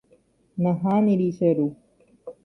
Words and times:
Nahániri 0.61 1.27
che 1.37 1.49
ru. 1.57 1.67